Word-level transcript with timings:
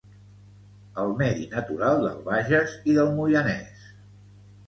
El 1.01 1.11
medi 1.19 1.43
natural 1.51 2.01
del 2.05 2.17
Bages 2.31 2.73
i 2.93 2.95
del 3.01 3.11
Moianès 3.19 3.87